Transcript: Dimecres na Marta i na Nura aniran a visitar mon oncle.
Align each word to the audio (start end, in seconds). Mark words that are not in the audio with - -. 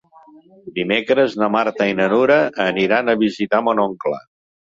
Dimecres 0.79 1.35
na 1.41 1.49
Marta 1.57 1.85
i 1.91 1.93
na 2.01 2.07
Nura 2.15 2.39
aniran 2.65 3.13
a 3.13 3.17
visitar 3.25 3.63
mon 3.67 3.83
oncle. 3.87 4.19